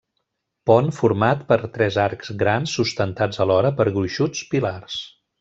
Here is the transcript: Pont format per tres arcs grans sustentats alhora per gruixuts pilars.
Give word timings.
Pont 0.69 0.87
format 0.99 1.43
per 1.51 1.57
tres 1.75 1.99
arcs 2.05 2.31
grans 2.39 2.73
sustentats 2.79 3.43
alhora 3.47 3.73
per 3.83 3.87
gruixuts 3.99 4.43
pilars. 4.57 4.99